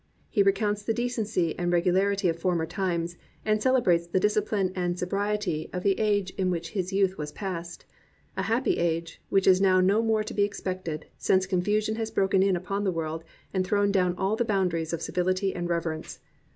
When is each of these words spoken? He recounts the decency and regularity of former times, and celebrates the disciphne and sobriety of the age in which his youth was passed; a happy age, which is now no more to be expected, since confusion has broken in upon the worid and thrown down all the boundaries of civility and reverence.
He 0.31 0.41
recounts 0.41 0.81
the 0.81 0.95
decency 0.95 1.55
and 1.59 1.71
regularity 1.71 2.27
of 2.27 2.39
former 2.39 2.65
times, 2.65 3.17
and 3.45 3.61
celebrates 3.61 4.07
the 4.07 4.19
disciphne 4.19 4.71
and 4.75 4.97
sobriety 4.97 5.69
of 5.71 5.83
the 5.83 5.99
age 5.99 6.31
in 6.39 6.49
which 6.49 6.71
his 6.71 6.91
youth 6.91 7.19
was 7.19 7.31
passed; 7.31 7.85
a 8.35 8.41
happy 8.41 8.77
age, 8.79 9.21
which 9.29 9.45
is 9.45 9.61
now 9.61 9.79
no 9.79 10.01
more 10.01 10.23
to 10.23 10.33
be 10.33 10.41
expected, 10.43 11.05
since 11.19 11.45
confusion 11.45 11.97
has 11.97 12.09
broken 12.09 12.41
in 12.41 12.55
upon 12.55 12.83
the 12.83 12.91
worid 12.91 13.21
and 13.53 13.63
thrown 13.63 13.91
down 13.91 14.15
all 14.15 14.35
the 14.35 14.43
boundaries 14.43 14.91
of 14.91 15.03
civility 15.03 15.53
and 15.53 15.69
reverence. 15.69 16.19